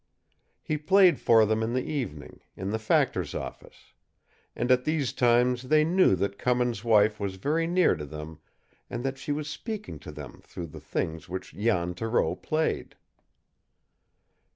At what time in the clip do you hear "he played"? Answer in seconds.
0.63-1.19